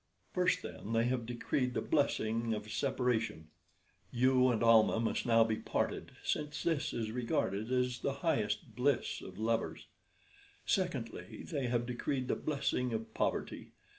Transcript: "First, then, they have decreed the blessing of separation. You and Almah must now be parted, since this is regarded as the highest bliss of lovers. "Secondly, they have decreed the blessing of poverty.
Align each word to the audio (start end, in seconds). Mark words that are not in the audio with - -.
"First, 0.33 0.63
then, 0.63 0.93
they 0.93 1.03
have 1.03 1.27
decreed 1.27 1.75
the 1.75 1.79
blessing 1.81 2.55
of 2.55 2.71
separation. 2.71 3.49
You 4.09 4.49
and 4.49 4.63
Almah 4.63 4.99
must 4.99 5.27
now 5.27 5.43
be 5.43 5.57
parted, 5.57 6.13
since 6.23 6.63
this 6.63 6.91
is 6.91 7.11
regarded 7.11 7.71
as 7.71 7.99
the 7.99 8.11
highest 8.25 8.75
bliss 8.75 9.21
of 9.21 9.37
lovers. 9.37 9.85
"Secondly, 10.65 11.43
they 11.43 11.67
have 11.67 11.85
decreed 11.85 12.29
the 12.29 12.35
blessing 12.35 12.93
of 12.93 13.13
poverty. 13.13 13.73